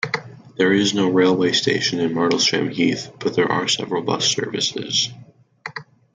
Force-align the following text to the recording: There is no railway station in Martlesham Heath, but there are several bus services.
There 0.57 0.73
is 0.73 0.95
no 0.95 1.09
railway 1.11 1.51
station 1.51 1.99
in 1.99 2.13
Martlesham 2.15 2.71
Heath, 2.71 3.11
but 3.19 3.35
there 3.35 3.45
are 3.51 3.67
several 3.67 4.01
bus 4.01 4.25
services. 4.25 5.09